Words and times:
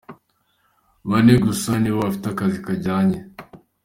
‘Bane 1.09 1.33
gusa 1.45 1.71
nibo 1.77 1.97
bafite 2.05 2.25
akazi 2.29 2.57
kajyanye. 2.65 3.17